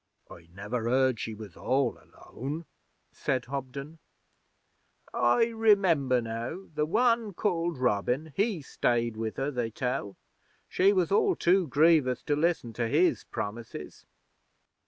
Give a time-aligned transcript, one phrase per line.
[0.31, 2.65] 'I never heard she was all alone,'
[3.11, 3.99] said Hobden.
[5.13, 6.65] 'I remember now.
[6.73, 10.17] The one called Robin, he stayed with her, they tell.
[10.67, 14.07] She was all too grievious to listen to his promises.'